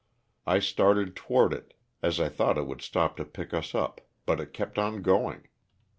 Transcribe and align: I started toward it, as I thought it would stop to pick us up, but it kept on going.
I 0.47 0.57
started 0.57 1.15
toward 1.15 1.53
it, 1.53 1.75
as 2.01 2.19
I 2.19 2.27
thought 2.27 2.57
it 2.57 2.65
would 2.65 2.81
stop 2.81 3.17
to 3.17 3.23
pick 3.23 3.53
us 3.53 3.75
up, 3.75 4.01
but 4.25 4.39
it 4.39 4.51
kept 4.51 4.79
on 4.79 5.03
going. 5.03 5.47